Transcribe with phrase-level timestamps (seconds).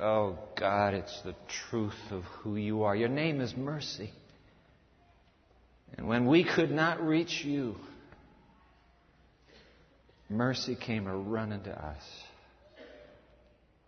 [0.00, 1.36] Oh, God, it's the
[1.70, 2.96] truth of who you are.
[2.96, 4.10] Your name is mercy.
[5.96, 7.76] And when we could not reach you,
[10.28, 12.02] mercy came a running to us.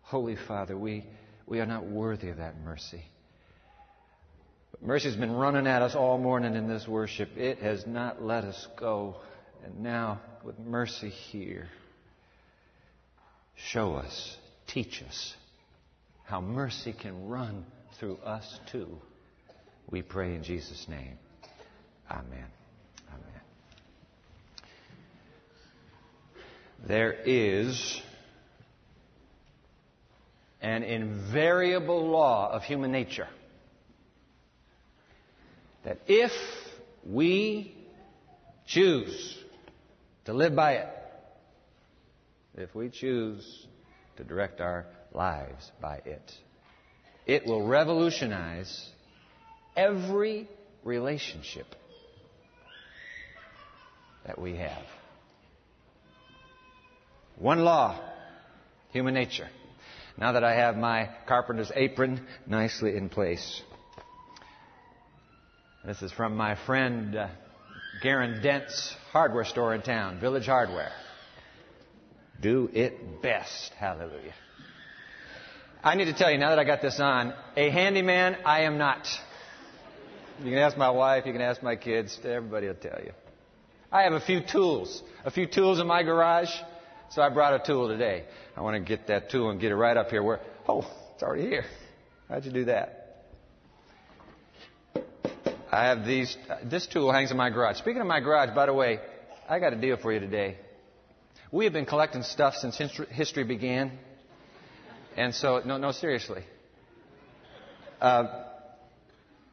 [0.03, 1.05] Holy Father, we,
[1.47, 3.03] we are not worthy of that mercy.
[4.71, 7.31] But mercy's been running at us all morning in this worship.
[7.37, 9.17] It has not let us go.
[9.65, 11.67] And now, with mercy here,
[13.57, 14.37] show us,
[14.69, 15.35] teach us
[16.27, 17.65] how mercy can run
[17.99, 18.89] through us too.
[19.89, 21.19] We pray in Jesus' name.
[22.11, 22.47] Amen.
[23.09, 23.41] Amen.
[26.87, 28.01] There is
[30.61, 33.29] an invariable law of human nature
[35.85, 36.33] that if
[37.05, 37.73] we
[38.67, 39.39] choose
[40.25, 40.89] to live by it,
[42.57, 43.67] if we choose
[44.17, 46.33] to direct our lives by it,
[47.27, 48.89] it will revolutionize
[49.77, 50.49] every
[50.85, 51.67] relationship
[54.27, 54.85] that we have.
[57.39, 58.01] One law,
[58.93, 59.49] human nature.
[60.19, 63.63] Now that I have my carpenter's apron nicely in place.
[65.85, 67.29] This is from my friend uh,
[68.03, 70.93] Garen Dent's hardware store in town, Village Hardware.
[72.41, 73.73] Do it best.
[73.79, 74.35] Hallelujah.
[75.83, 78.79] I need to tell you, now that I got this on, a handyman I am
[78.79, 79.07] not.
[80.43, 83.13] You can ask my wife, you can ask my kids, everybody will tell you.
[83.91, 86.51] I have a few tools, a few tools in my garage,
[87.11, 88.25] so I brought a tool today.
[88.57, 91.23] I want to get that tool and get it right up here where, oh, it's
[91.23, 91.65] already here.
[92.29, 93.25] How'd you do that?
[95.71, 97.79] I have these, this tool hangs in my garage.
[97.79, 98.99] Speaking of my garage, by the way,
[99.49, 100.57] I got a deal for you today.
[101.53, 102.77] We have been collecting stuff since
[103.11, 103.93] history began.
[105.17, 106.45] And so, no, no, seriously.
[108.01, 108.45] Uh,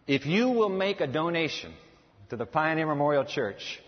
[0.06, 1.74] if you will make a donation
[2.30, 3.80] to the Pioneer Memorial Church,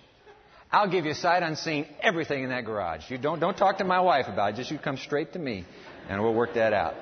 [0.72, 3.10] I'll give you sight unseen everything in that garage.
[3.10, 4.56] You don't, don't talk to my wife about it.
[4.56, 5.66] Just you come straight to me,
[6.10, 6.96] and we'll work that out.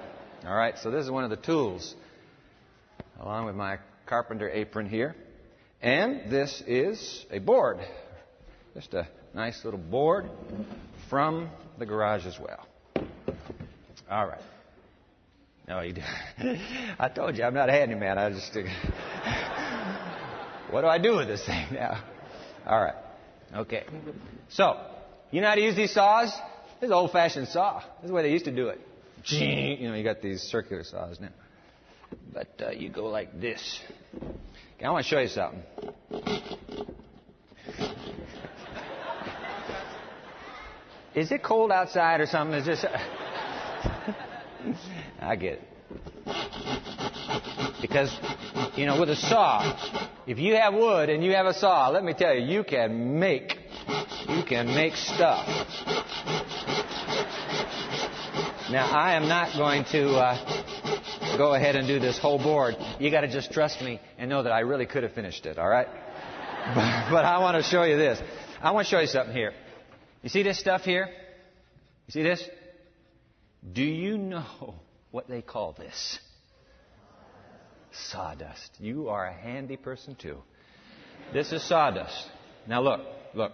[0.45, 0.78] All right.
[0.79, 1.95] So this is one of the tools,
[3.19, 5.16] along with my carpenter apron here,
[5.81, 7.78] and this is a board,
[8.73, 10.29] just a nice little board
[11.09, 12.67] from the garage as well.
[14.09, 14.41] All right.
[15.68, 16.03] No, you did.
[17.00, 18.18] I told you I'm not a handyman.
[18.18, 18.53] I just.
[20.72, 22.03] what do I do with this thing now?
[22.66, 22.96] All right.
[23.56, 23.85] Okay.
[24.50, 24.79] So,
[25.31, 26.31] you know how to use these saws?
[26.79, 27.79] This is an old-fashioned saw.
[27.79, 28.79] This is the way they used to do it.
[29.78, 31.29] You know, you got these circular saws now.
[32.34, 33.80] But uh, you go like this.
[34.16, 35.63] Okay, I want to show you something.
[41.16, 42.59] Is it cold outside or something?
[42.59, 42.85] Is this?
[45.23, 45.69] I get it.
[47.81, 48.16] Because,
[48.75, 49.78] you know, with a saw,
[50.25, 53.19] if you have wood and you have a saw, let me tell you, you can
[53.19, 53.57] make,
[54.29, 55.45] you can make stuff.
[58.72, 62.75] Now, I am not going to uh, go ahead and do this whole board.
[63.00, 65.57] You got to just trust me and know that I really could have finished it,
[65.57, 65.88] all right?
[66.63, 68.22] But, but I want to show you this.
[68.62, 69.51] I want to show you something here.
[70.22, 71.09] You see this stuff here?
[72.07, 72.41] You see this?
[73.69, 74.75] Do you know
[75.13, 76.18] what they call this?
[77.91, 78.72] Sawdust.
[78.79, 80.38] You are a handy person too.
[81.31, 82.28] This is sawdust.
[82.68, 83.01] Now look,
[83.35, 83.51] look.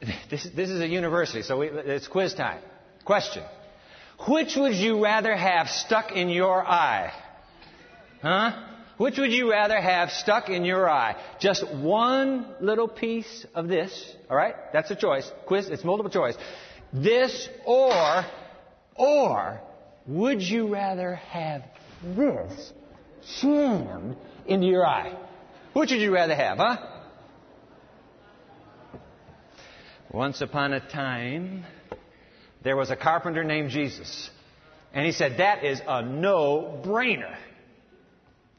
[0.30, 2.60] This, this is a university, so we, it's quiz time.
[3.06, 3.42] Question.
[4.28, 7.12] Which would you rather have stuck in your eye?
[8.20, 8.52] Huh?
[8.98, 11.16] Which would you rather have stuck in your eye?
[11.40, 14.56] Just one little piece of this, alright?
[14.74, 15.30] That's a choice.
[15.46, 16.36] Quiz, it's multiple choice.
[16.92, 18.24] This or,
[18.96, 19.62] or,
[20.06, 21.62] would you rather have
[22.02, 22.72] this
[23.40, 25.16] jammed into your eye?
[25.72, 26.76] Which would you rather have, huh?
[30.12, 31.64] Once upon a time,
[32.62, 34.30] there was a carpenter named Jesus.
[34.94, 37.36] And he said, That is a no brainer.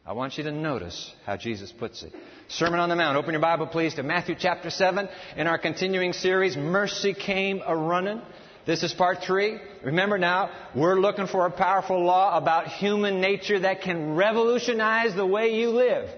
[0.05, 2.13] I want you to notice how Jesus puts it.
[2.47, 3.17] Sermon on the Mount.
[3.17, 5.09] Open your Bible, please, to Matthew chapter 7.
[5.35, 8.21] In our continuing series, Mercy Came a Running.
[8.67, 9.59] This is part three.
[9.81, 15.25] Remember now, we're looking for a powerful law about human nature that can revolutionize the
[15.25, 16.09] way you live.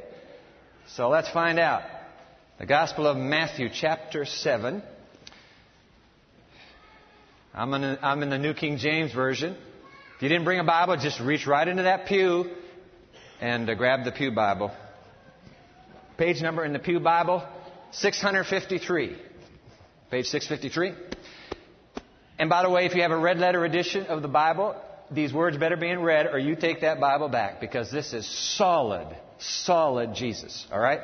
[0.88, 1.84] So let's find out.
[2.58, 4.82] The Gospel of Matthew, chapter 7.
[7.54, 9.56] I'm in, the, I'm in the New King James Version.
[10.16, 12.50] If you didn't bring a Bible, just reach right into that pew
[13.40, 14.72] and uh, grab the Pew Bible.
[16.18, 17.44] Page number in the Pew Bible,
[17.92, 19.18] 653.
[20.10, 20.94] Page 653.
[22.40, 24.76] And by the way, if you have a red letter edition of the Bible,
[25.12, 28.26] these words better be in red or you take that Bible back because this is
[28.56, 29.08] solid,
[29.40, 30.66] solid Jesus.
[30.72, 31.02] All right?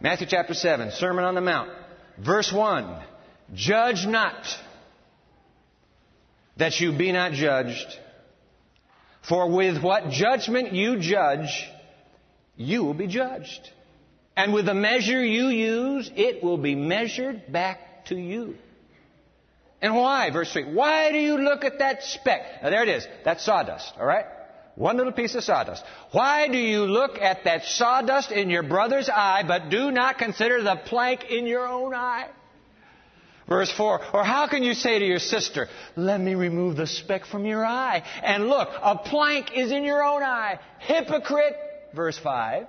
[0.00, 1.70] Matthew chapter 7, Sermon on the Mount.
[2.18, 3.04] Verse 1.
[3.54, 4.46] Judge not
[6.56, 7.86] that you be not judged.
[9.28, 11.68] For with what judgment you judge,
[12.56, 13.70] you will be judged.
[14.36, 18.56] And with the measure you use, it will be measured back to you.
[19.80, 20.30] And why?
[20.30, 20.74] Verse 3.
[20.74, 22.62] Why do you look at that speck?
[22.62, 23.06] Now there it is.
[23.24, 24.26] That's sawdust, alright?
[24.74, 25.82] One little piece of sawdust.
[26.12, 30.62] Why do you look at that sawdust in your brother's eye, but do not consider
[30.62, 32.28] the plank in your own eye?
[33.48, 34.14] Verse 4.
[34.14, 37.64] Or how can you say to your sister, let me remove the speck from your
[37.64, 38.04] eye?
[38.22, 40.60] And look, a plank is in your own eye.
[40.78, 41.56] Hypocrite.
[41.94, 42.66] Verse 5.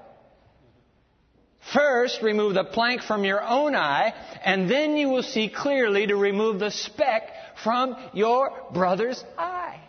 [1.74, 4.14] First, remove the plank from your own eye,
[4.44, 7.30] and then you will see clearly to remove the speck
[7.64, 9.80] from your brother's eye.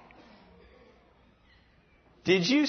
[2.25, 2.67] Did you,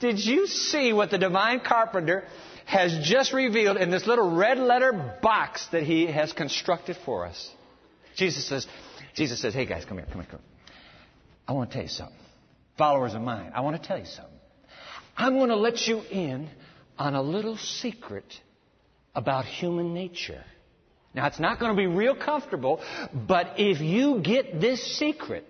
[0.00, 2.24] did you see what the divine carpenter
[2.64, 7.50] has just revealed in this little red letter box that he has constructed for us?
[8.16, 8.66] Jesus says,
[9.14, 10.74] Jesus says, hey guys, come here, come here, come here.
[11.46, 12.16] I want to tell you something.
[12.78, 14.32] Followers of mine, I want to tell you something.
[15.16, 16.48] I'm going to let you in
[16.98, 18.24] on a little secret
[19.14, 20.42] about human nature.
[21.14, 22.80] Now, it's not going to be real comfortable,
[23.12, 25.46] but if you get this secret,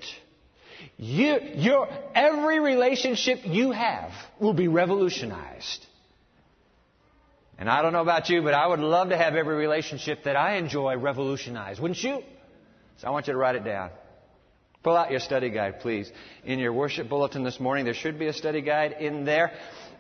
[0.99, 5.87] you, your, every relationship you have will be revolutionized.
[7.59, 10.37] And I don't know about you, but I would love to have every relationship that
[10.37, 12.23] I enjoy revolutionized, wouldn't you?
[12.99, 13.91] So I want you to write it down.
[14.83, 16.13] Pull out your study guide, please.
[16.45, 19.53] In your worship bulletin this morning, there should be a study guide in there.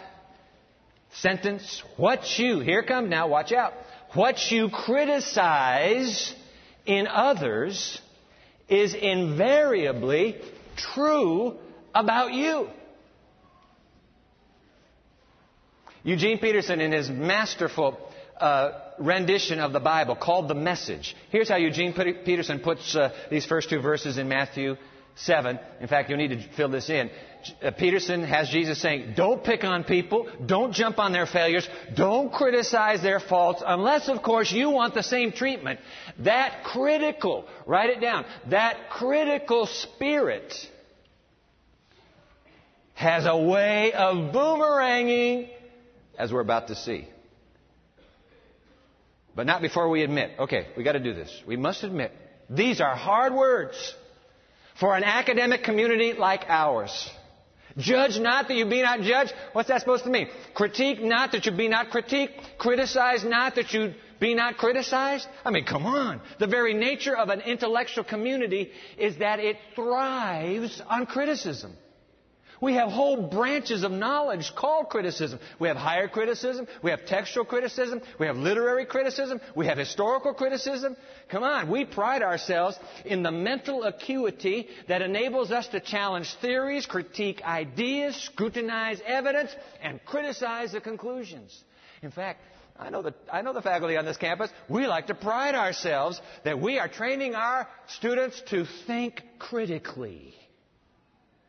[1.14, 1.82] sentence.
[1.96, 3.72] What you, here come now, watch out.
[4.12, 6.34] What you criticize
[6.84, 7.98] in others
[8.68, 10.36] is invariably
[10.76, 11.56] true
[11.94, 12.68] about you.
[16.02, 17.98] Eugene Peterson, in his masterful
[18.40, 23.46] uh, rendition of the Bible called The Message, here's how Eugene Peterson puts uh, these
[23.46, 24.76] first two verses in Matthew
[25.16, 25.58] 7.
[25.80, 27.10] In fact, you'll need to fill this in.
[27.62, 32.32] Uh, Peterson has Jesus saying, Don't pick on people, don't jump on their failures, don't
[32.32, 35.80] criticize their faults, unless, of course, you want the same treatment.
[36.20, 40.54] That critical, write it down, that critical spirit
[42.94, 45.50] has a way of boomeranging
[46.18, 47.08] as we're about to see.
[49.34, 51.30] But not before we admit, okay, we got to do this.
[51.46, 52.12] We must admit,
[52.50, 53.94] these are hard words
[54.80, 57.10] for an academic community like ours.
[57.76, 59.32] Judge not that you be not judged.
[59.52, 60.28] What's that supposed to mean?
[60.54, 62.32] Critique not that you be not critiqued.
[62.58, 65.28] Criticize not that you be not criticized.
[65.44, 66.20] I mean, come on.
[66.40, 71.76] The very nature of an intellectual community is that it thrives on criticism.
[72.60, 75.38] We have whole branches of knowledge called criticism.
[75.58, 76.66] We have higher criticism.
[76.82, 78.00] We have textual criticism.
[78.18, 79.40] We have literary criticism.
[79.54, 80.96] We have historical criticism.
[81.28, 86.86] Come on, we pride ourselves in the mental acuity that enables us to challenge theories,
[86.86, 91.62] critique ideas, scrutinize evidence, and criticize the conclusions.
[92.02, 92.40] In fact,
[92.78, 96.20] I know, the, I know the faculty on this campus, we like to pride ourselves
[96.44, 100.34] that we are training our students to think critically.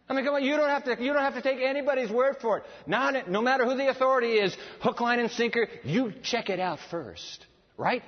[0.10, 2.38] I mean, come on, you don't have to, you don't have to take anybody's word
[2.42, 2.64] for it.
[2.88, 6.80] Not, no matter who the authority is, hook, line, and sinker, you check it out
[6.90, 7.46] first.
[7.78, 8.02] Right?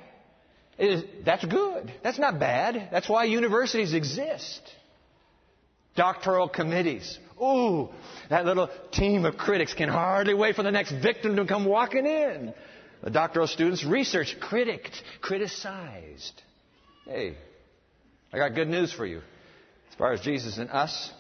[0.79, 1.93] Is, that's good.
[2.01, 2.89] That's not bad.
[2.91, 4.62] That's why universities exist.
[5.96, 7.20] Doctoral committees.
[7.39, 7.89] Ooh,
[8.29, 12.08] that little team of critics can hardly wait for the next victim to come walking
[12.08, 12.53] in.
[13.03, 16.41] The doctoral students research, critiqued, criticized.
[17.05, 17.36] Hey,
[18.34, 19.17] I got good news for you.
[19.89, 21.12] As far as Jesus and us,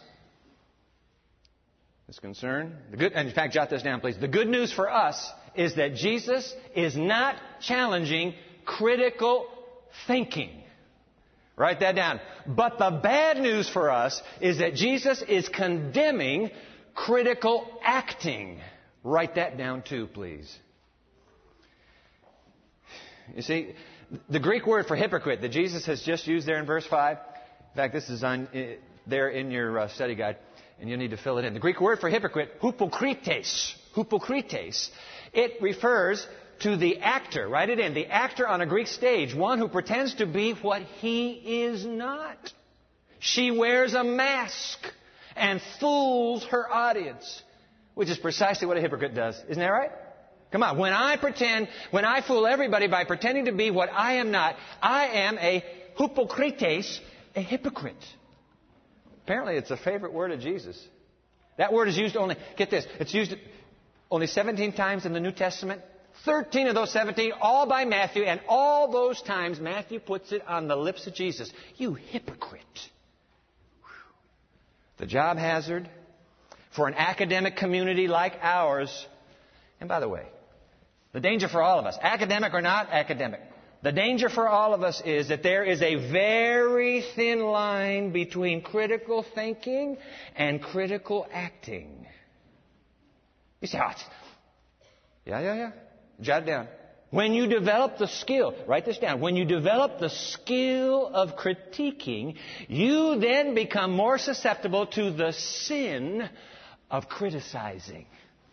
[2.11, 2.75] is concerned.
[2.91, 4.17] The good, and in fact, jot this down, please.
[4.17, 8.33] The good news for us is that Jesus is not challenging
[8.65, 9.47] critical
[10.07, 10.49] thinking.
[11.55, 12.19] Write that down.
[12.45, 16.51] But the bad news for us is that Jesus is condemning
[16.95, 18.59] critical acting.
[19.05, 20.53] Write that down too, please.
[23.33, 23.73] You see,
[24.29, 27.75] the Greek word for hypocrite that Jesus has just used there in verse 5, in
[27.77, 28.75] fact, this is on, eh,
[29.07, 30.37] there in your uh, study guide,
[30.81, 31.53] and you'll need to fill it in.
[31.53, 34.91] The Greek word for hypocrite, hypocrites, hypocrites,
[35.31, 36.27] it refers
[36.61, 40.15] to the actor, write it in, the actor on a Greek stage, one who pretends
[40.15, 41.31] to be what he
[41.63, 42.51] is not.
[43.19, 44.79] She wears a mask
[45.35, 47.43] and fools her audience,
[47.93, 49.39] which is precisely what a hypocrite does.
[49.47, 49.91] Isn't that right?
[50.51, 50.79] Come on.
[50.79, 54.55] When I pretend, when I fool everybody by pretending to be what I am not,
[54.81, 55.63] I am a
[55.95, 56.99] hypocrites,
[57.35, 58.03] a hypocrite.
[59.31, 60.77] Apparently, it's a favorite word of Jesus.
[61.57, 63.33] That word is used only, get this, it's used
[64.09, 65.81] only 17 times in the New Testament.
[66.25, 70.67] 13 of those 17, all by Matthew, and all those times Matthew puts it on
[70.67, 71.49] the lips of Jesus.
[71.77, 72.65] You hypocrite.
[74.97, 75.89] The job hazard
[76.75, 79.07] for an academic community like ours,
[79.79, 80.25] and by the way,
[81.13, 83.39] the danger for all of us, academic or not academic,
[83.83, 88.61] the danger for all of us is that there is a very thin line between
[88.61, 89.97] critical thinking
[90.35, 92.05] and critical acting.
[93.59, 93.91] You say, oh,
[95.25, 95.71] yeah, yeah, yeah.
[96.19, 96.67] Jot it down.
[97.09, 99.19] When you develop the skill, write this down.
[99.19, 102.35] When you develop the skill of critiquing,
[102.69, 106.29] you then become more susceptible to the sin
[106.89, 108.05] of criticizing.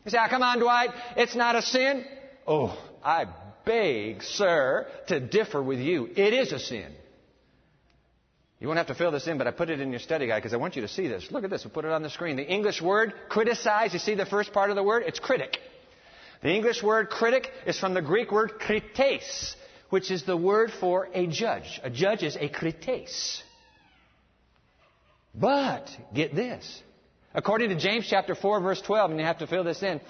[0.05, 2.05] You say, oh, come on, Dwight, it's not a sin.
[2.47, 3.27] Oh, I
[3.69, 6.09] beg, sir, to differ with you.
[6.17, 6.93] It is a sin.
[8.59, 10.39] You won't have to fill this in, but I put it in your study guide
[10.39, 11.31] because I want you to see this.
[11.31, 11.65] Look at this.
[11.65, 12.37] We'll put it on the screen.
[12.37, 15.05] The English word, criticize, you see the first part of the word?
[15.07, 15.59] It's critic.
[16.43, 19.55] The English word critic is from the Greek word krites,
[19.91, 21.81] which is the word for a judge.
[21.85, 23.43] A judge is a krites.
[25.35, 26.83] But, get this.
[27.35, 30.01] According to James chapter 4 verse 12, and you have to fill this in,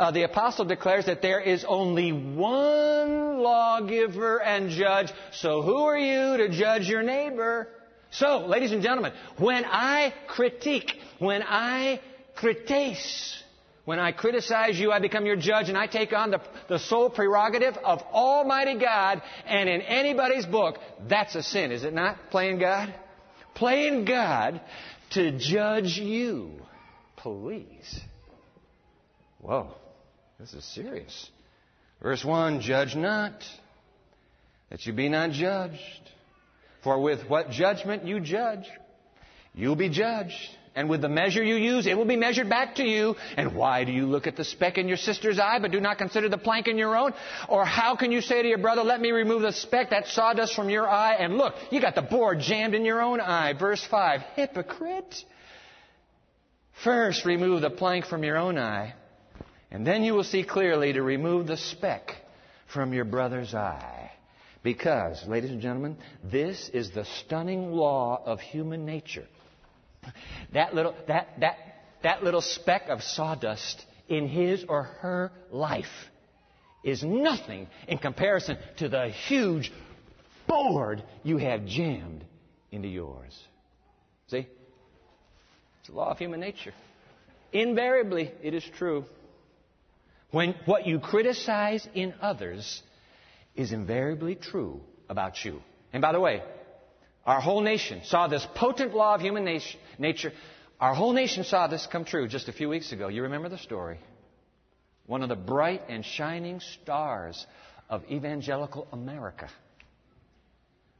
[0.00, 5.12] uh, the apostle declares that there is only one lawgiver and judge.
[5.32, 7.68] So who are you to judge your neighbor?
[8.10, 12.00] So, ladies and gentlemen, when I critique, when I
[12.34, 13.36] krites,
[13.84, 17.10] when I criticize you, I become your judge and I take on the, the sole
[17.10, 19.22] prerogative of Almighty God.
[19.46, 20.78] And in anybody's book,
[21.08, 22.30] that's a sin, is it not?
[22.30, 22.94] Playing God?
[23.54, 24.60] Playing God
[25.10, 26.52] to judge you.
[27.16, 28.00] Please.
[29.40, 29.74] Whoa.
[30.40, 31.30] This is serious.
[32.02, 33.32] Verse 1 Judge not,
[34.70, 35.78] that you be not judged.
[36.82, 38.66] For with what judgment you judge,
[39.54, 40.56] you'll be judged.
[40.74, 43.16] And with the measure you use, it will be measured back to you.
[43.36, 45.98] And why do you look at the speck in your sister's eye, but do not
[45.98, 47.12] consider the plank in your own?
[47.48, 50.54] Or how can you say to your brother, let me remove the speck, that sawdust
[50.54, 53.52] from your eye, and look, you got the board jammed in your own eye.
[53.52, 54.20] Verse 5.
[54.36, 55.24] Hypocrite.
[56.84, 58.94] First, remove the plank from your own eye,
[59.70, 62.16] and then you will see clearly to remove the speck
[62.72, 64.10] from your brother's eye.
[64.62, 69.26] Because, ladies and gentlemen, this is the stunning law of human nature.
[70.52, 71.56] That little, that, that,
[72.02, 75.86] that little speck of sawdust in his or her life
[76.82, 79.72] is nothing in comparison to the huge
[80.46, 82.24] board you have jammed
[82.70, 83.38] into yours.
[84.28, 84.46] See?
[85.80, 86.72] It's the law of human nature.
[87.52, 89.04] Invariably, it is true.
[90.30, 92.82] When what you criticize in others
[93.56, 95.60] is invariably true about you.
[95.92, 96.42] And by the way,
[97.26, 99.60] our whole nation saw this potent law of human
[99.98, 100.32] nature.
[100.80, 103.08] Our whole nation saw this come true just a few weeks ago.
[103.08, 103.98] You remember the story.
[105.06, 107.44] One of the bright and shining stars
[107.88, 109.48] of evangelical America.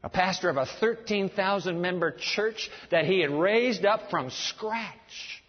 [0.02, 5.42] A pastor of a 13,000 member church that he had raised up from scratch.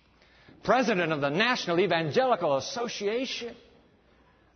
[0.64, 3.56] President of the National Evangelical Association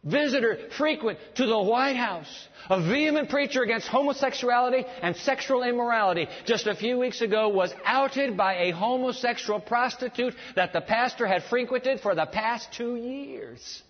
[0.06, 6.68] visitor frequent to the White House, a vehement preacher against homosexuality and sexual immorality, just
[6.68, 12.00] a few weeks ago was outed by a homosexual prostitute that the pastor had frequented
[12.00, 13.84] for the past two years.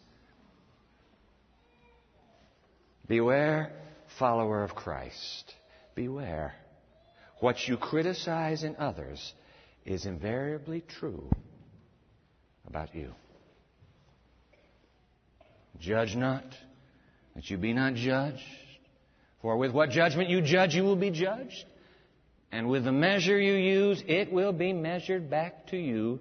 [3.07, 3.72] Beware,
[4.17, 5.53] follower of Christ.
[5.93, 6.55] Beware.
[7.39, 9.34] What you criticize in others
[9.86, 11.29] is invariably true
[12.65, 13.13] about you.
[15.79, 16.44] Judge not,
[17.36, 18.41] that you be not judged.
[19.41, 21.65] For with what judgment you judge, you will be judged.
[22.51, 26.20] And with the measure you use, it will be measured back to you.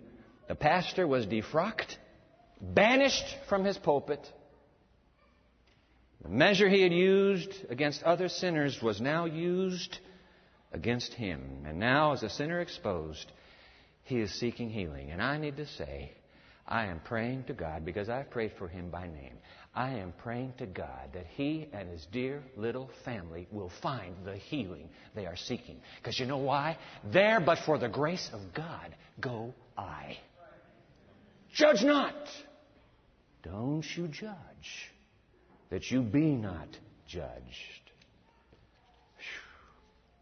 [0.48, 1.96] The pastor was defrocked,
[2.60, 4.20] banished from his pulpit.
[6.22, 9.98] The measure he had used against other sinners was now used
[10.72, 11.64] against him.
[11.66, 13.30] And now, as a sinner exposed,
[14.02, 15.10] he is seeking healing.
[15.10, 16.12] And I need to say,
[16.66, 19.36] I am praying to God because I've prayed for him by name.
[19.74, 24.36] I am praying to God that he and his dear little family will find the
[24.36, 25.80] healing they are seeking.
[25.98, 26.78] Because you know why?
[27.12, 30.16] There, but for the grace of God, go I.
[31.52, 32.14] Judge not.
[33.42, 34.92] Don't you judge,
[35.70, 36.68] that you be not
[37.06, 37.84] judged.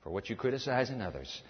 [0.03, 1.43] For what you criticize in others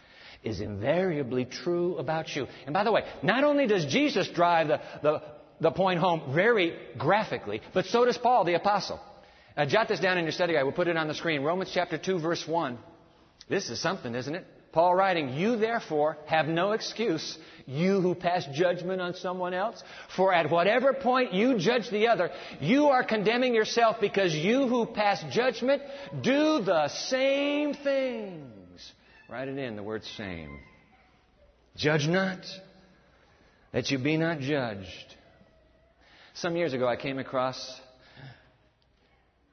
[0.43, 2.47] is invariably true about you.
[2.67, 5.23] And by the way, not only does Jesus drive the, the,
[5.61, 9.01] the point home very graphically, but so does Paul the Apostle.
[9.57, 10.63] Uh, jot this down in your study guide.
[10.63, 11.43] We'll put it on the screen.
[11.43, 12.79] Romans chapter 2, verse 1.
[13.49, 14.47] This is something, isn't it?
[14.73, 19.83] Paul writing, You therefore have no excuse, you who pass judgment on someone else.
[20.17, 22.31] For at whatever point you judge the other,
[22.61, 25.83] you are condemning yourself because you who pass judgment
[26.23, 28.52] do the same things.
[29.33, 30.59] Write it in, the word shame.
[31.75, 32.41] Judge not,
[33.73, 35.17] that you be not judged.
[36.35, 37.81] Some years ago, I came across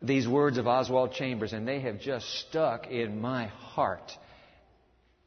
[0.01, 4.11] these words of Oswald Chambers, and they have just stuck in my heart.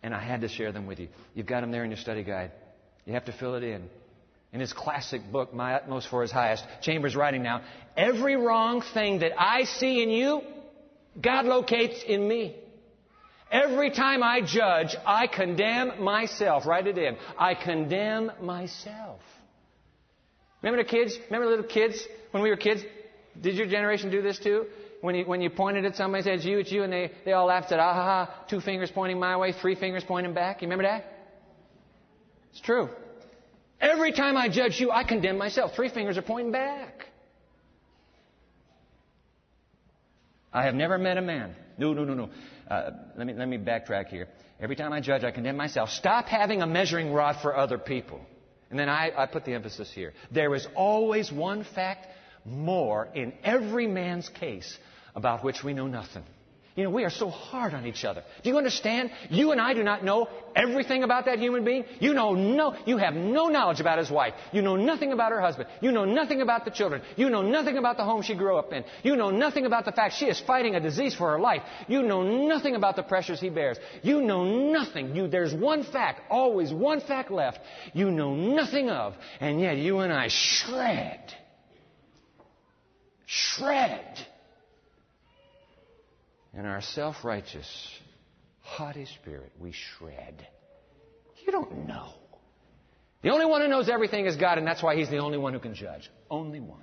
[0.02, 1.08] And I had to share them with you.
[1.34, 2.52] You've got them there in your study guide.
[3.06, 3.88] You have to fill it in.
[4.52, 7.62] In his classic book, My Utmost for His Highest, Chambers writing now,
[7.96, 10.42] every wrong thing that I see in you,
[11.18, 12.56] God locates in me.
[13.52, 16.66] Every time I judge, I condemn myself.
[16.66, 17.18] Write it in.
[17.38, 19.20] I condemn myself.
[20.62, 21.18] Remember the kids?
[21.26, 22.82] Remember little kids when we were kids?
[23.38, 24.64] Did your generation do this too?
[25.02, 27.32] When you, when you pointed at somebody, said, it's you, it's you, and they, they
[27.32, 30.62] all laughed, said, ah ha ha, two fingers pointing my way, three fingers pointing back.
[30.62, 31.04] You remember that?
[32.52, 32.88] It's true.
[33.80, 35.74] Every time I judge you, I condemn myself.
[35.74, 37.06] Three fingers are pointing back.
[40.52, 41.56] I have never met a man.
[41.78, 42.30] No, no, no, no.
[42.72, 44.28] Uh, let, me, let me backtrack here.
[44.58, 45.90] Every time I judge, I condemn myself.
[45.90, 48.18] Stop having a measuring rod for other people.
[48.70, 50.14] And then I, I put the emphasis here.
[50.30, 52.06] There is always one fact
[52.46, 54.78] more in every man's case
[55.14, 56.22] about which we know nothing.
[56.74, 58.24] You know, we are so hard on each other.
[58.42, 59.10] Do you understand?
[59.28, 61.84] You and I do not know everything about that human being.
[62.00, 64.32] You know no, you have no knowledge about his wife.
[64.52, 65.68] You know nothing about her husband.
[65.82, 67.02] You know nothing about the children.
[67.16, 68.84] You know nothing about the home she grew up in.
[69.02, 71.62] You know nothing about the fact she is fighting a disease for her life.
[71.88, 73.76] You know nothing about the pressures he bears.
[74.02, 75.14] You know nothing.
[75.14, 77.60] You, there's one fact, always one fact left,
[77.92, 81.34] you know nothing of, and yet you and I shred.
[83.26, 84.26] Shred
[86.56, 87.66] in our self righteous,
[88.60, 90.46] haughty spirit, we shred.
[91.44, 92.12] You don't know.
[93.22, 95.52] The only one who knows everything is God, and that's why He's the only one
[95.52, 96.10] who can judge.
[96.30, 96.82] Only one.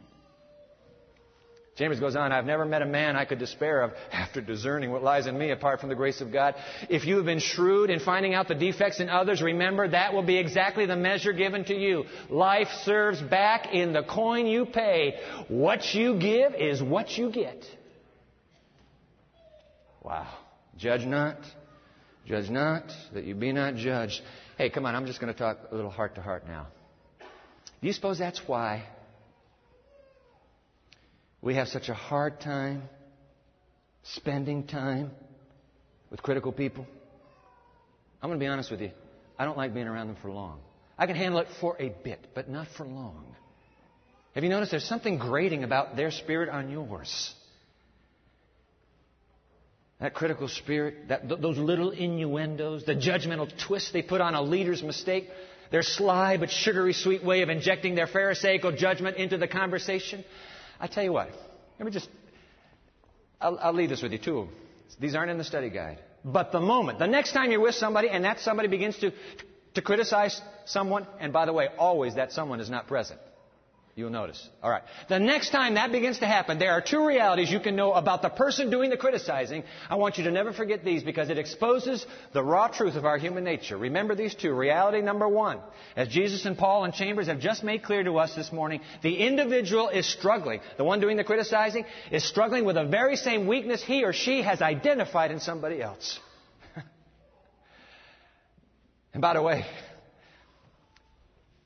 [1.79, 5.01] James goes on, I've never met a man I could despair of after discerning what
[5.01, 6.55] lies in me apart from the grace of God.
[6.89, 10.23] If you have been shrewd in finding out the defects in others, remember that will
[10.23, 12.03] be exactly the measure given to you.
[12.29, 15.19] Life serves back in the coin you pay.
[15.47, 17.63] What you give is what you get.
[20.03, 20.27] Wow.
[20.77, 21.37] Judge not.
[22.25, 22.83] Judge not,
[23.13, 24.21] that you be not judged.
[24.57, 26.67] Hey, come on, I'm just going to talk a little heart to heart now.
[27.81, 28.83] Do you suppose that's why
[31.41, 32.83] we have such a hard time
[34.03, 35.11] spending time
[36.11, 36.85] with critical people?
[38.21, 38.91] I'm going to be honest with you.
[39.39, 40.59] I don't like being around them for long.
[40.97, 43.25] I can handle it for a bit, but not for long.
[44.35, 47.33] Have you noticed there's something grating about their spirit on yours?
[49.99, 54.81] That critical spirit, that, those little innuendos, the judgmental twist they put on a leader's
[54.81, 55.29] mistake,
[55.71, 60.23] their sly but sugary sweet way of injecting their Pharisaical judgment into the conversation.
[60.79, 61.29] I tell you what,
[61.77, 62.09] let me just,
[63.41, 64.47] I'll, I'll leave this with you too.
[65.01, 65.99] These aren't in the study guide.
[66.23, 69.11] But the moment, the next time you're with somebody and that somebody begins to,
[69.75, 73.19] to criticize someone, and by the way, always that someone is not present.
[73.99, 74.47] You'll notice.
[74.63, 74.83] All right.
[75.09, 78.21] The next time that begins to happen, there are two realities you can know about
[78.21, 79.65] the person doing the criticizing.
[79.89, 83.17] I want you to never forget these because it exposes the raw truth of our
[83.17, 83.75] human nature.
[83.75, 84.53] Remember these two.
[84.53, 85.59] Reality number one.
[85.97, 89.17] As Jesus and Paul and Chambers have just made clear to us this morning, the
[89.17, 90.61] individual is struggling.
[90.77, 94.43] The one doing the criticizing is struggling with the very same weakness he or she
[94.43, 96.21] has identified in somebody else.
[99.13, 99.65] and by the way,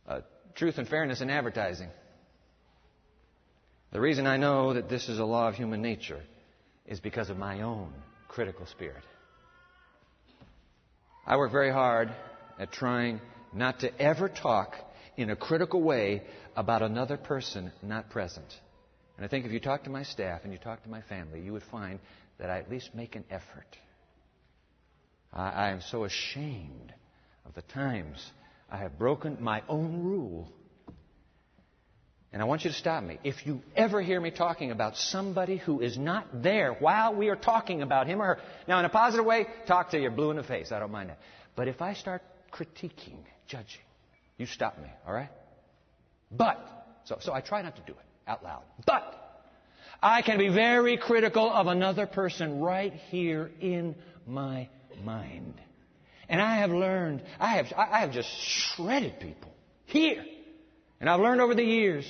[0.07, 0.21] uh,
[0.55, 1.89] truth and fairness in advertising.
[3.93, 6.19] The reason I know that this is a law of human nature
[6.87, 7.93] is because of my own
[8.27, 9.03] critical spirit.
[11.27, 12.11] I work very hard
[12.57, 13.21] at trying
[13.53, 14.73] not to ever talk
[15.15, 16.23] in a critical way
[16.55, 18.47] about another person not present.
[19.15, 21.41] And I think if you talk to my staff and you talk to my family,
[21.41, 21.99] you would find
[22.39, 23.77] that I at least make an effort.
[25.31, 26.91] I, I am so ashamed
[27.45, 28.31] of the times
[28.71, 30.51] I have broken my own rule.
[32.33, 33.19] And I want you to stop me.
[33.23, 37.35] If you ever hear me talking about somebody who is not there while we are
[37.35, 40.37] talking about him or her, now in a positive way, talk to you blue in
[40.37, 40.71] the face.
[40.71, 41.19] I don't mind that.
[41.55, 43.83] But if I start critiquing, judging,
[44.37, 45.29] you stop me, all right?
[46.31, 46.59] But,
[47.05, 48.63] so, so I try not to do it out loud.
[48.83, 49.13] But,
[50.01, 54.69] I can be very critical of another person right here in my
[55.03, 55.53] mind.
[56.27, 59.53] And I have learned, I have, I have just shredded people
[59.85, 60.25] here.
[61.03, 62.05] And I've learned over the years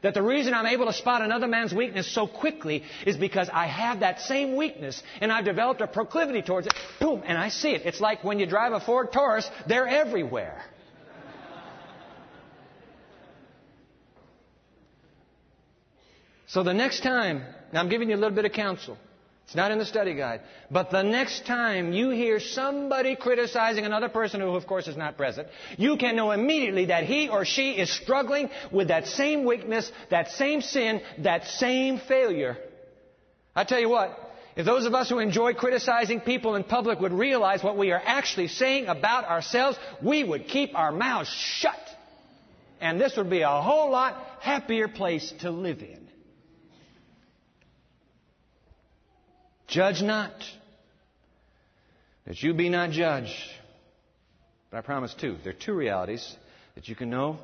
[0.00, 3.66] that the reason I'm able to spot another man's weakness so quickly is because I
[3.66, 6.72] have that same weakness and I've developed a proclivity towards it.
[6.98, 7.82] Boom, and I see it.
[7.84, 10.64] It's like when you drive a Ford Taurus, they're everywhere.
[16.46, 18.96] So the next time, now I'm giving you a little bit of counsel.
[19.44, 20.40] It's not in the study guide.
[20.70, 25.16] But the next time you hear somebody criticizing another person who, of course, is not
[25.16, 29.90] present, you can know immediately that he or she is struggling with that same weakness,
[30.10, 32.56] that same sin, that same failure.
[33.54, 34.18] I tell you what,
[34.56, 38.02] if those of us who enjoy criticizing people in public would realize what we are
[38.04, 41.78] actually saying about ourselves, we would keep our mouths shut.
[42.80, 46.08] And this would be a whole lot happier place to live in.
[49.72, 50.34] Judge not,
[52.26, 53.32] that you be not judged.
[54.70, 55.38] But I promise two.
[55.42, 56.36] There are two realities
[56.74, 57.38] that you can know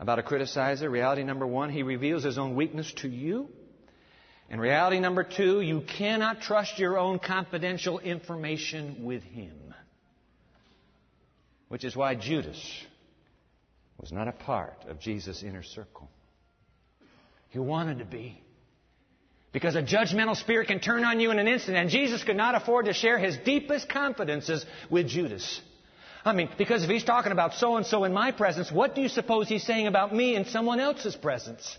[0.00, 0.90] about a criticizer.
[0.90, 3.48] Reality number one, he reveals his own weakness to you.
[4.50, 9.72] And reality number two, you cannot trust your own confidential information with him.
[11.68, 12.60] Which is why Judas
[13.98, 16.08] was not a part of Jesus' inner circle.
[17.50, 18.42] He wanted to be.
[19.52, 22.54] Because a judgmental spirit can turn on you in an instant, and Jesus could not
[22.54, 25.60] afford to share his deepest confidences with Judas.
[26.24, 29.00] I mean, because if he's talking about so and so in my presence, what do
[29.00, 31.78] you suppose he's saying about me in someone else's presence?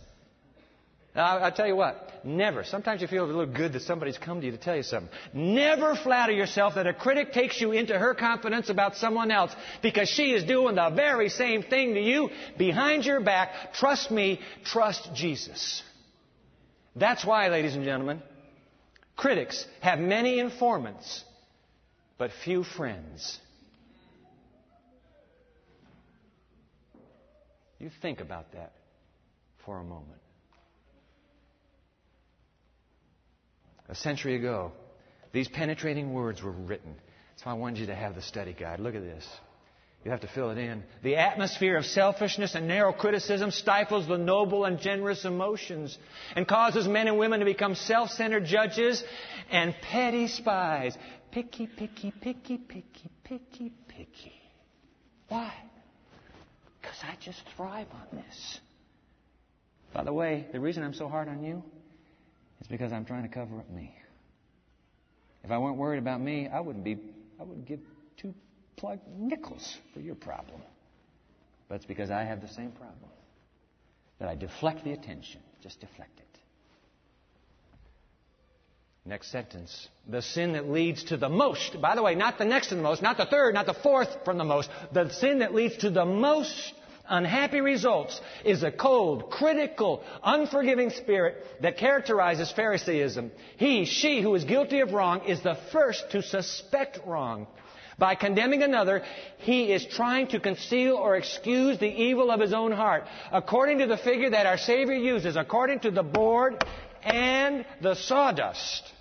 [1.14, 2.64] I'll tell you what, never.
[2.64, 5.10] Sometimes you feel a little good that somebody's come to you to tell you something.
[5.34, 9.52] Never flatter yourself that a critic takes you into her confidence about someone else
[9.82, 13.74] because she is doing the very same thing to you behind your back.
[13.74, 15.82] Trust me, trust Jesus.
[16.98, 18.22] That's why, ladies and gentlemen,
[19.16, 21.24] critics have many informants,
[22.18, 23.40] but few friends.
[27.80, 28.74] You think about that
[29.64, 30.22] for a moment.
[33.90, 34.72] A century ago,
[35.32, 36.96] these penetrating words were written.
[37.44, 38.80] Why I wanted you to have the study guide.
[38.80, 39.26] Look at this.
[40.08, 40.86] You have to fill it in.
[41.04, 45.98] The atmosphere of selfishness and narrow criticism stifles the noble and generous emotions
[46.34, 49.04] and causes men and women to become self centered judges
[49.52, 50.98] and petty spies.
[51.32, 54.42] Picky, picky, picky, picky, picky, picky.
[55.28, 55.54] Why?
[56.80, 58.62] Because I just thrive on this.
[59.94, 61.62] By the way, the reason I'm so hard on you
[62.62, 63.94] is because I'm trying to cover up me.
[65.44, 66.98] If I weren't worried about me, I wouldn't be,
[67.42, 67.82] I wouldn't give
[68.16, 68.34] two
[68.78, 70.62] plug nickels for your problem.
[71.68, 73.10] But it's because I have the same problem.
[74.20, 75.42] That I deflect the attention.
[75.62, 76.26] Just deflect it.
[79.06, 79.88] Next sentence.
[80.08, 82.82] The sin that leads to the most, by the way, not the next to the
[82.82, 85.90] most, not the third, not the fourth from the most, the sin that leads to
[85.90, 86.74] the most
[87.10, 93.32] unhappy results is a cold, critical, unforgiving spirit that characterizes Pharisaism.
[93.56, 97.48] He, she who is guilty of wrong is the first to suspect wrong.
[97.98, 99.04] By condemning another,
[99.40, 103.06] he is trying to conceal or excuse the evil of his own heart.
[103.32, 106.64] According to the figure that our Savior uses, according to the board
[107.02, 108.94] and the sawdust,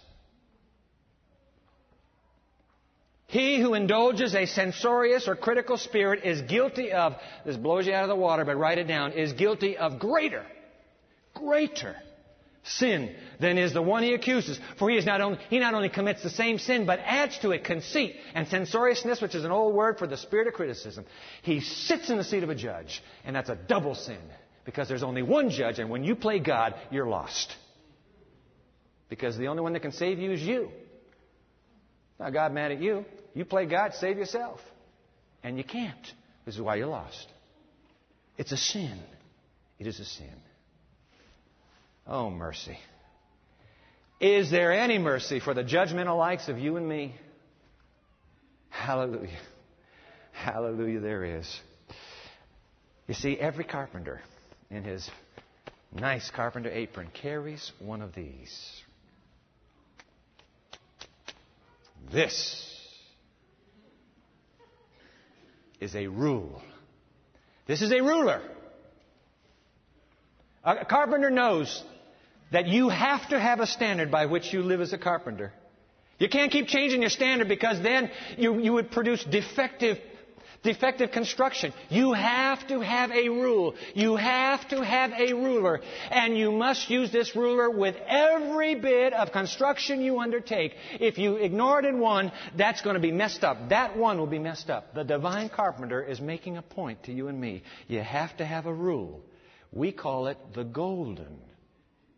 [3.27, 8.05] he who indulges a censorious or critical spirit is guilty of, this blows you out
[8.05, 10.47] of the water, but write it down, is guilty of greater,
[11.35, 11.97] greater
[12.67, 14.59] sin than is the one he accuses.
[14.79, 17.53] For he, is not only, he not only commits the same sin, but adds to
[17.53, 21.05] it conceit and censoriousness, which is an old word for the spirit of criticism.
[21.43, 24.19] He sits in the seat of a judge, and that's a double sin.
[24.65, 27.55] Because there's only one judge, and when you play God, you're lost.
[29.09, 30.71] Because the only one that can save you is you.
[32.19, 33.05] Not God mad at you.
[33.35, 34.61] You play God, save yourself.
[35.45, 35.95] And you can't.
[36.45, 37.29] This is why you're lost.
[38.37, 38.99] It's a sin.
[39.79, 40.35] It is a sin.
[42.07, 42.79] Oh, mercy.
[44.21, 47.15] Is there any mercy for the judgmental likes of you and me?
[48.71, 49.39] Hallelujah.
[50.33, 51.61] Hallelujah, there is.
[53.09, 54.21] You see, every carpenter
[54.71, 55.09] in his
[55.93, 58.83] nice carpenter apron carries one of these.
[62.13, 62.63] This
[65.81, 66.63] is a rule.
[67.67, 68.41] This is a ruler.
[70.65, 71.83] A carpenter knows
[72.53, 75.53] that you have to have a standard by which you live as a carpenter.
[76.19, 79.99] You can't keep changing your standard because then you, you would produce defective
[80.63, 81.73] defective construction.
[81.89, 83.75] You have to have a rule.
[83.95, 85.81] You have to have a ruler.
[86.11, 90.75] And you must use this ruler with every bit of construction you undertake.
[90.99, 93.69] If you ignore it in one, that's going to be messed up.
[93.69, 94.93] That one will be messed up.
[94.93, 97.63] The divine carpenter is making a point to you and me.
[97.87, 99.23] You have to have a rule.
[99.71, 101.39] We call it the golden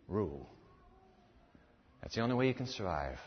[0.08, 0.48] rule.
[2.02, 3.18] That's the only way you can survive.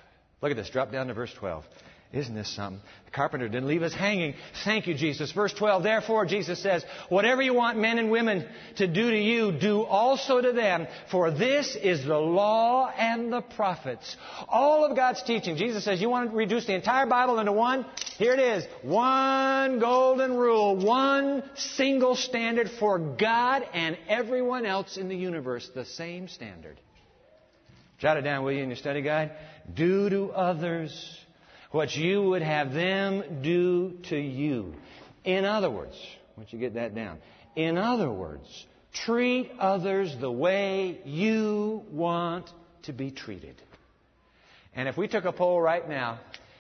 [0.41, 0.69] Look at this.
[0.69, 1.67] Drop down to verse 12.
[2.13, 2.81] Isn't this something?
[3.05, 4.33] The carpenter didn't leave us hanging.
[4.65, 5.31] Thank you, Jesus.
[5.31, 5.81] Verse 12.
[5.81, 8.45] Therefore, Jesus says, whatever you want men and women
[8.75, 10.87] to do to you, do also to them.
[11.09, 14.17] For this is the law and the prophets.
[14.49, 15.55] All of God's teaching.
[15.55, 17.85] Jesus says, you want to reduce the entire Bible into one?
[18.17, 18.65] Here it is.
[18.81, 20.75] One golden rule.
[20.75, 25.69] One single standard for God and everyone else in the universe.
[25.73, 26.77] The same standard.
[27.99, 29.31] Jot it down, will you, in your study guide?
[29.73, 30.91] Do to others
[31.71, 34.73] what you would have them do to you.
[35.23, 35.95] In other words,
[36.37, 37.19] once you get that down,
[37.55, 42.49] in other words, treat others the way you want
[42.83, 43.55] to be treated.
[44.75, 46.19] And if we took a poll right now,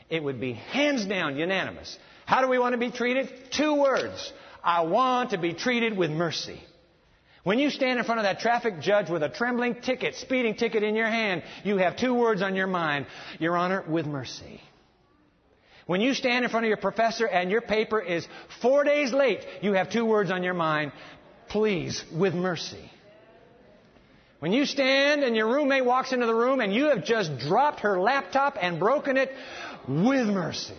[0.09, 1.97] it would be hands down unanimous.
[2.25, 3.31] How do we want to be treated?
[3.51, 4.31] Two words.
[4.63, 6.61] I want to be treated with mercy.
[7.43, 10.83] When you stand in front of that traffic judge with a trembling ticket, speeding ticket
[10.83, 13.07] in your hand, you have two words on your mind.
[13.39, 14.61] Your Honor, with mercy.
[15.85, 18.27] When you stand in front of your professor and your paper is
[18.61, 20.91] four days late, you have two words on your mind.
[21.49, 22.89] Please, with mercy.
[24.39, 27.81] When you stand and your roommate walks into the room and you have just dropped
[27.81, 29.31] her laptop and broken it,
[29.87, 30.73] with mercy.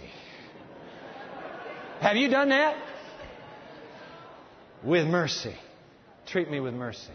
[2.01, 2.77] Have you done that?
[4.83, 5.55] With mercy.
[6.27, 7.13] Treat me with mercy.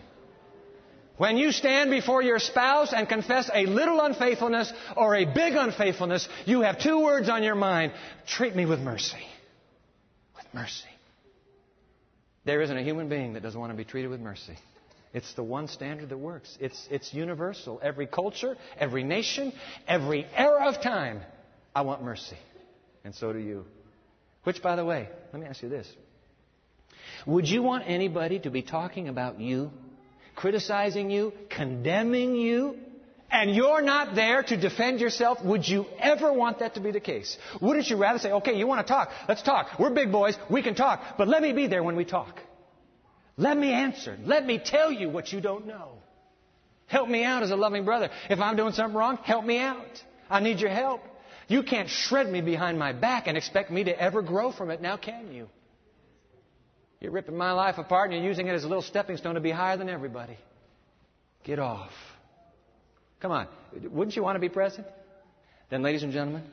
[1.18, 6.28] When you stand before your spouse and confess a little unfaithfulness or a big unfaithfulness,
[6.46, 7.94] you have two words on your mind
[8.28, 9.26] treat me with mercy.
[10.36, 10.84] With mercy.
[12.46, 14.58] There isn't a human being that doesn't want to be treated with mercy.
[15.12, 16.56] It's the one standard that works.
[16.62, 17.80] It's, it's universal.
[17.82, 19.54] Every culture, every nation,
[19.88, 21.22] every era of time,
[21.76, 22.38] I want mercy.
[23.04, 23.66] And so do you.
[24.44, 25.92] Which, by the way, let me ask you this.
[27.26, 29.72] Would you want anybody to be talking about you
[30.38, 32.78] criticizing you, condemning you,
[33.30, 37.02] and you're not there to defend yourself, would you ever want that to be the
[37.02, 37.38] case?
[37.60, 39.10] Wouldn't you rather say, okay, you want to talk?
[39.28, 39.78] Let's talk.
[39.78, 40.38] We're big boys.
[40.50, 41.02] We can talk.
[41.18, 42.40] But let me be there when we talk.
[43.36, 44.18] Let me answer.
[44.24, 45.90] Let me tell you what you don't know.
[46.86, 48.10] Help me out as a loving brother.
[48.30, 50.04] If I'm doing something wrong, help me out.
[50.30, 51.02] I need your help.
[51.50, 54.82] You can't shred me behind my back and expect me to ever grow from it
[54.82, 55.50] now, can you?
[57.00, 59.42] You're ripping my life apart and you're using it as a little stepping stone to
[59.42, 60.38] be higher than everybody.
[61.44, 61.92] Get off.
[63.20, 63.48] Come on.
[63.74, 64.88] Wouldn't you want to be present?
[65.70, 66.44] Then, ladies and gentlemen,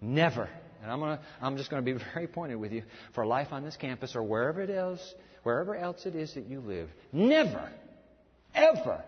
[0.00, 0.48] never,
[0.82, 2.82] and I'm, gonna, I'm just going to be very pointed with you,
[3.14, 6.60] for life on this campus or wherever it is, wherever else it is that you
[6.60, 7.70] live, never,
[8.54, 9.02] ever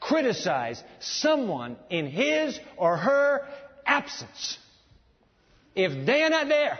[0.00, 3.46] criticize someone in his or her
[3.86, 4.58] absence.
[5.74, 6.78] If they are not there,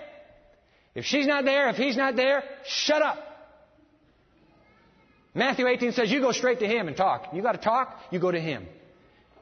[0.95, 3.19] if she's not there, if he's not there, shut up.
[5.35, 7.29] Matthew 18 says you go straight to him and talk.
[7.33, 8.67] You got to talk, you go to him.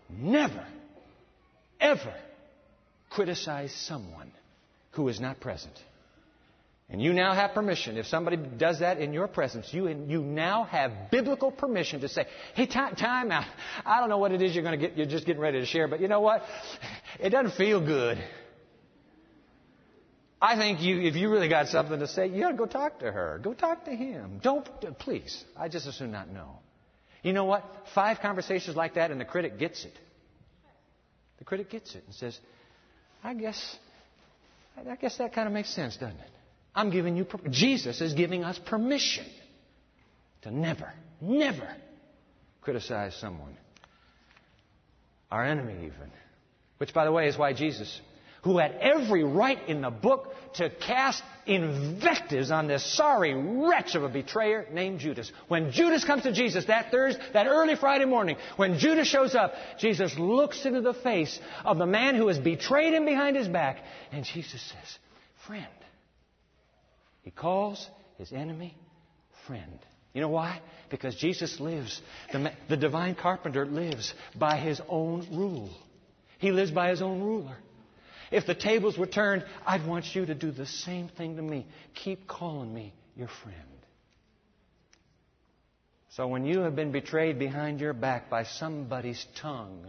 [0.09, 0.65] Never,
[1.81, 2.15] ever
[3.11, 4.31] criticize someone
[4.93, 5.75] who is not present.
[6.89, 7.97] And you now have permission.
[7.97, 12.27] If somebody does that in your presence, you, you now have biblical permission to say,
[12.55, 13.47] hey, time, time out.
[13.87, 15.67] I don't know what it is you're going to get, you're just getting ready to
[15.67, 16.43] share, but you know what?
[17.21, 18.19] It doesn't feel good.
[20.43, 23.01] I think you, if you really got something to say, you ought to go talk
[23.01, 23.39] to her.
[23.43, 24.41] Go talk to him.
[24.43, 24.67] Don't,
[24.99, 25.45] please.
[25.57, 26.59] I just assume not know.
[27.23, 27.65] You know what?
[27.95, 29.93] Five conversations like that, and the critic gets it.
[31.39, 32.39] The critic gets it and says,
[33.23, 33.77] I guess,
[34.77, 36.31] I guess that kind of makes sense, doesn't it?
[36.75, 39.27] I'm giving you, Jesus is giving us permission
[40.43, 41.69] to never, never
[42.63, 43.57] criticize someone.
[45.31, 46.11] Our enemy, even.
[46.79, 48.01] Which, by the way, is why Jesus
[48.43, 54.03] who had every right in the book to cast invectives on this sorry wretch of
[54.03, 55.31] a betrayer named Judas.
[55.49, 59.53] When Judas comes to Jesus that Thursday, that early Friday morning, when Judas shows up,
[59.79, 63.79] Jesus looks into the face of the man who has betrayed him behind his back,
[64.13, 64.99] and Jesus says,
[65.47, 65.67] Friend.
[67.23, 67.87] He calls
[68.19, 68.77] his enemy
[69.47, 69.79] friend.
[70.15, 70.61] You know why?
[70.91, 72.01] Because Jesus lives.
[72.33, 75.71] The, the divine carpenter lives by his own rule.
[76.39, 77.57] He lives by his own ruler.
[78.31, 81.67] If the tables were turned, I'd want you to do the same thing to me.
[81.95, 83.57] Keep calling me your friend.
[86.11, 89.87] So when you have been betrayed behind your back by somebody's tongue,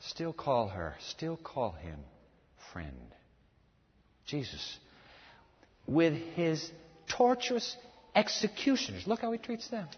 [0.00, 1.98] still call her, still call him
[2.72, 3.14] friend.
[4.26, 4.78] Jesus,
[5.86, 6.70] with his
[7.08, 7.76] torturous
[8.14, 9.88] executioners, look how he treats them.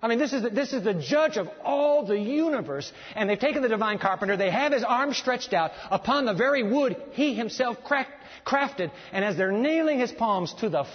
[0.00, 2.92] I mean, this is, the, this is the judge of all the universe.
[3.16, 6.62] And they've taken the divine carpenter, they have his arm stretched out upon the very
[6.62, 8.12] wood he himself cracked,
[8.46, 8.92] crafted.
[9.12, 10.86] And as they're nailing his palms to the,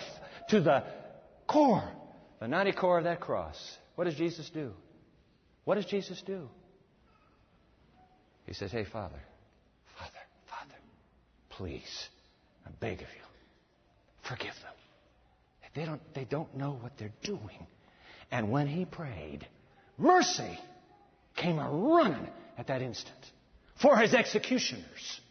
[0.50, 0.84] to the
[1.48, 1.90] core,
[2.40, 4.72] the knotty core of that cross, what does Jesus do?
[5.66, 6.50] What does Jesus do?
[8.46, 9.20] He says, Hey, Father,
[9.98, 10.12] Father,
[10.50, 10.76] Father,
[11.50, 12.10] please,
[12.66, 14.74] I beg of you, forgive them.
[15.76, 17.66] They don't, they don't know what they're doing.
[18.32, 19.48] And when he prayed,
[19.98, 20.60] mercy
[21.36, 23.18] came a running at that instant
[23.82, 25.22] for his executioners.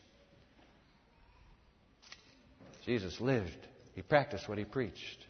[2.84, 5.26] Jesus lived, he practiced what he preached.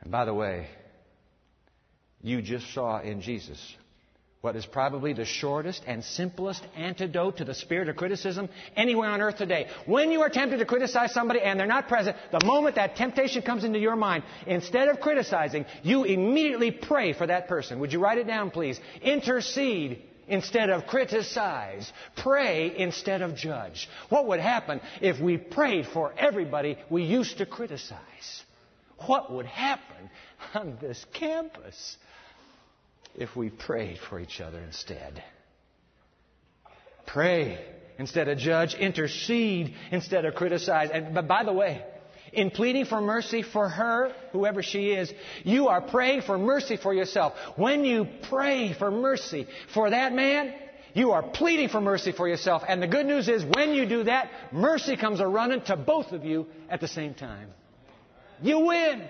[0.00, 0.68] And by the way,
[2.22, 3.60] you just saw in Jesus
[4.40, 9.20] what is probably the shortest and simplest antidote to the spirit of criticism anywhere on
[9.20, 9.68] earth today.
[9.84, 13.42] When you are tempted to criticize somebody and they're not present, the moment that temptation
[13.42, 17.80] comes into your mind, instead of criticizing, you immediately pray for that person.
[17.80, 18.80] Would you write it down, please?
[19.02, 21.92] Intercede instead of criticize.
[22.16, 23.90] Pray instead of judge.
[24.08, 27.98] What would happen if we prayed for everybody we used to criticize?
[29.06, 30.10] What would happen
[30.54, 31.96] on this campus?
[33.14, 35.22] If we prayed for each other instead.
[37.06, 37.58] Pray
[37.98, 40.90] instead of judge, intercede instead of criticize.
[40.92, 41.84] And, but by the way,
[42.32, 46.94] in pleading for mercy for her, whoever she is, you are praying for mercy for
[46.94, 47.34] yourself.
[47.56, 50.54] When you pray for mercy for that man,
[50.94, 52.62] you are pleading for mercy for yourself.
[52.66, 56.12] And the good news is, when you do that, mercy comes a running to both
[56.12, 57.48] of you at the same time.
[58.42, 59.02] You win.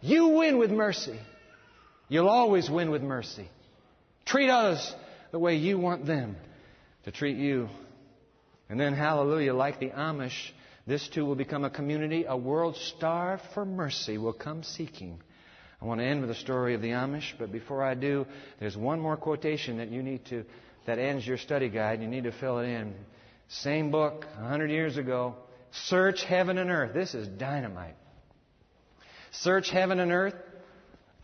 [0.00, 1.18] You win with mercy.
[2.12, 3.48] You'll always win with mercy.
[4.26, 4.94] Treat others
[5.30, 6.36] the way you want them
[7.04, 7.70] to treat you.
[8.68, 10.50] And then, hallelujah, like the Amish,
[10.86, 12.26] this too will become a community.
[12.28, 15.22] A world starved for mercy will come seeking.
[15.80, 18.26] I want to end with the story of the Amish, but before I do,
[18.60, 20.44] there's one more quotation that you need to,
[20.84, 22.02] that ends your study guide.
[22.02, 22.92] You need to fill it in.
[23.48, 25.36] Same book, 100 years ago.
[25.86, 26.92] Search heaven and earth.
[26.92, 27.96] This is dynamite.
[29.30, 30.34] Search heaven and earth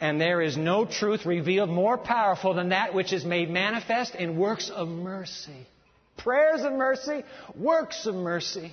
[0.01, 4.37] and there is no truth revealed more powerful than that which is made manifest in
[4.37, 5.67] works of mercy.
[6.17, 7.25] Prayers of mercy,
[7.57, 8.73] works of mercy.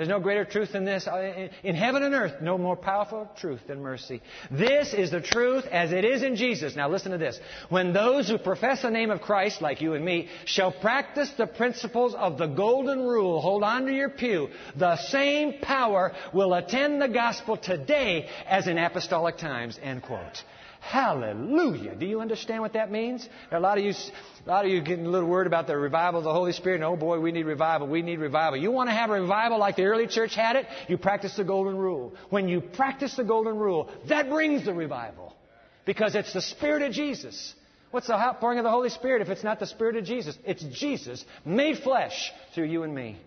[0.00, 1.06] There's no greater truth than this.
[1.06, 4.22] Uh, in heaven and earth, no more powerful truth than mercy.
[4.50, 6.74] This is the truth as it is in Jesus.
[6.74, 7.38] Now listen to this.
[7.68, 11.46] When those who profess the name of Christ, like you and me, shall practice the
[11.46, 17.02] principles of the golden rule, hold on to your pew, the same power will attend
[17.02, 19.78] the gospel today as in apostolic times.
[19.82, 20.42] End quote.
[20.80, 21.94] Hallelujah.
[21.94, 23.28] Do you understand what that means?
[23.52, 26.18] A lot of you, a lot of you getting a little worried about the revival
[26.18, 26.76] of the Holy Spirit.
[26.76, 27.86] And, oh boy, we need revival.
[27.86, 28.58] We need revival.
[28.58, 30.66] You want to have a revival like the early church had it?
[30.88, 32.14] You practice the golden rule.
[32.30, 35.36] When you practice the golden rule, that brings the revival.
[35.84, 37.54] Because it's the Spirit of Jesus.
[37.90, 40.36] What's the outpouring of the Holy Spirit if it's not the Spirit of Jesus?
[40.44, 43.18] It's Jesus made flesh through you and me.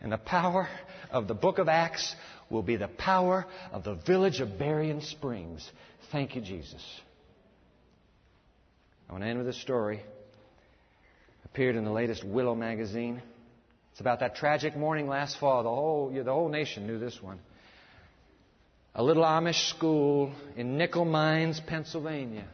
[0.00, 0.68] And the power
[1.10, 2.14] of the book of Acts
[2.50, 5.68] will be the power of the village of Berrien Springs.
[6.12, 6.82] Thank you, Jesus.
[9.08, 10.02] I want to end with a story.
[11.44, 13.22] Appeared in the latest Willow magazine.
[13.92, 15.62] It's about that tragic morning last fall.
[15.62, 17.38] The whole, the whole nation knew this one.
[18.94, 22.46] A little Amish school in Nickel Mines, Pennsylvania.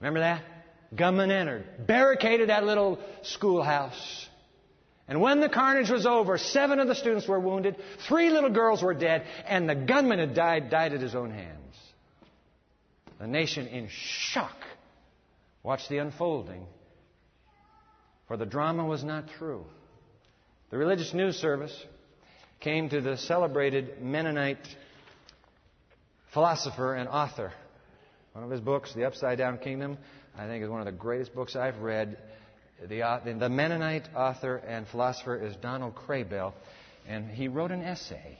[0.00, 0.42] Remember that?
[0.94, 4.28] Gunmen entered, barricaded that little schoolhouse.
[5.06, 7.76] And when the carnage was over, seven of the students were wounded,
[8.08, 11.59] three little girls were dead, and the gunman had died, died at his own hands.
[13.20, 14.56] The nation in shock
[15.62, 16.64] watched the unfolding,
[18.26, 19.66] for the drama was not through.
[20.70, 21.76] The religious news service
[22.60, 24.66] came to the celebrated Mennonite
[26.32, 27.52] philosopher and author.
[28.32, 29.98] One of his books, The Upside Down Kingdom,
[30.34, 32.16] I think is one of the greatest books I've read.
[32.88, 36.54] The, uh, the Mennonite author and philosopher is Donald Kraybill,
[37.06, 38.38] and he wrote an essay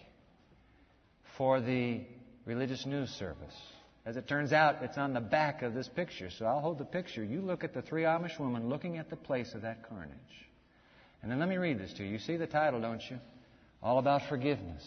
[1.36, 2.00] for the
[2.46, 3.54] religious news service.
[4.10, 6.30] As it turns out, it's on the back of this picture.
[6.36, 7.22] So I'll hold the picture.
[7.22, 10.10] You look at the three Amish women looking at the place of that carnage.
[11.22, 12.10] And then let me read this to you.
[12.10, 13.18] You see the title, don't you?
[13.80, 14.84] All about forgiveness.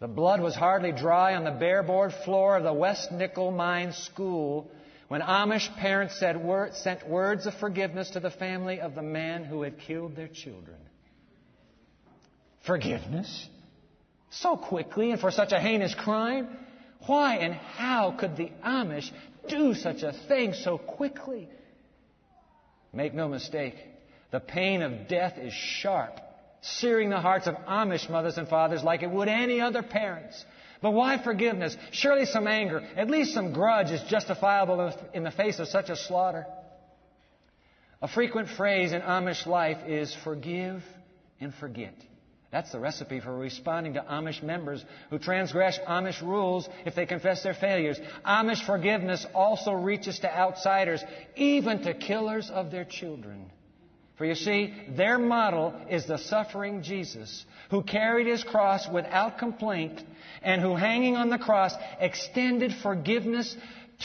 [0.00, 3.92] The blood was hardly dry on the bare board floor of the West Nickel Mine
[3.92, 4.70] School
[5.08, 9.78] when Amish parents sent words of forgiveness to the family of the man who had
[9.80, 10.78] killed their children.
[12.64, 13.48] Forgiveness?
[14.30, 16.56] So quickly and for such a heinous crime?
[17.06, 19.10] Why and how could the Amish
[19.48, 21.48] do such a thing so quickly?
[22.92, 23.74] Make no mistake,
[24.30, 26.18] the pain of death is sharp,
[26.62, 30.44] searing the hearts of Amish mothers and fathers like it would any other parents.
[30.82, 31.76] But why forgiveness?
[31.90, 35.96] Surely some anger, at least some grudge, is justifiable in the face of such a
[35.96, 36.46] slaughter.
[38.02, 40.82] A frequent phrase in Amish life is forgive
[41.40, 41.94] and forget.
[42.52, 47.42] That's the recipe for responding to Amish members who transgress Amish rules if they confess
[47.42, 47.98] their failures.
[48.24, 51.02] Amish forgiveness also reaches to outsiders,
[51.34, 53.50] even to killers of their children.
[54.16, 60.02] For you see, their model is the suffering Jesus, who carried his cross without complaint
[60.40, 63.54] and who, hanging on the cross, extended forgiveness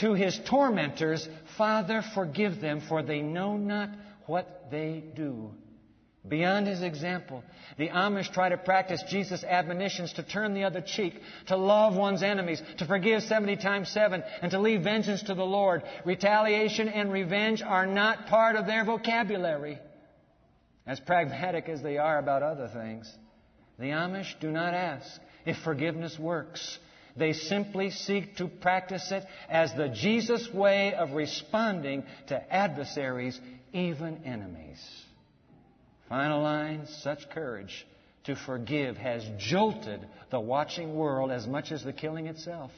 [0.00, 1.26] to his tormentors.
[1.56, 3.88] Father, forgive them, for they know not
[4.26, 5.52] what they do.
[6.26, 7.42] Beyond his example,
[7.78, 12.22] the Amish try to practice Jesus' admonitions to turn the other cheek, to love one's
[12.22, 15.82] enemies, to forgive 70 times 7, and to leave vengeance to the Lord.
[16.04, 19.80] Retaliation and revenge are not part of their vocabulary.
[20.86, 23.12] As pragmatic as they are about other things,
[23.80, 26.78] the Amish do not ask if forgiveness works.
[27.16, 33.40] They simply seek to practice it as the Jesus way of responding to adversaries,
[33.72, 34.80] even enemies.
[36.12, 37.86] Final line such courage
[38.24, 42.70] to forgive has jolted the watching world as much as the killing itself.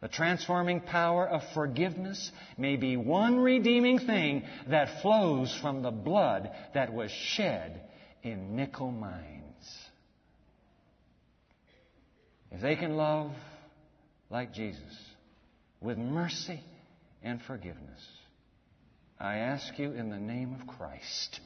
[0.00, 6.48] The transforming power of forgiveness may be one redeeming thing that flows from the blood
[6.72, 7.80] that was shed
[8.22, 9.88] in nickel mines.
[12.52, 13.32] If they can love
[14.30, 14.96] like Jesus
[15.80, 16.60] with mercy
[17.20, 18.06] and forgiveness,
[19.18, 21.40] I ask you in the name of Christ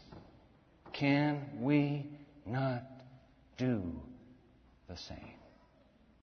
[0.94, 2.06] can we
[2.46, 2.84] not
[3.58, 3.82] do
[4.88, 5.33] the same?